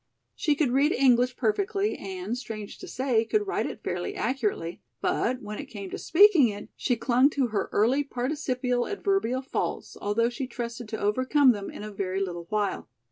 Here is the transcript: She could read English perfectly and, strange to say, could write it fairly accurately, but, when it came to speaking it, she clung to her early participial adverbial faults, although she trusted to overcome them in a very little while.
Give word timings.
She 0.35 0.55
could 0.55 0.71
read 0.71 0.93
English 0.93 1.35
perfectly 1.37 1.95
and, 1.95 2.35
strange 2.35 2.79
to 2.79 2.87
say, 2.87 3.23
could 3.23 3.45
write 3.45 3.67
it 3.67 3.83
fairly 3.83 4.15
accurately, 4.15 4.81
but, 4.99 5.43
when 5.43 5.59
it 5.59 5.67
came 5.67 5.91
to 5.91 5.99
speaking 5.99 6.47
it, 6.47 6.69
she 6.75 6.95
clung 6.95 7.29
to 7.29 7.49
her 7.49 7.69
early 7.71 8.03
participial 8.03 8.87
adverbial 8.87 9.43
faults, 9.43 9.95
although 10.01 10.29
she 10.29 10.47
trusted 10.47 10.89
to 10.89 10.99
overcome 10.99 11.51
them 11.51 11.69
in 11.69 11.83
a 11.83 11.91
very 11.93 12.19
little 12.19 12.47
while. 12.49 12.89